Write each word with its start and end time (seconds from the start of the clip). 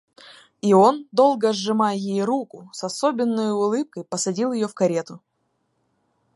И 0.63 0.73
он, 0.73 1.07
долго 1.11 1.53
сжимая 1.53 1.93
ей 1.95 2.23
руку, 2.23 2.71
с 2.73 2.83
особенною 2.83 3.53
улыбкой 3.53 4.03
посадил 4.03 4.51
ее 4.51 4.67
в 4.67 4.73
карету. 4.73 5.21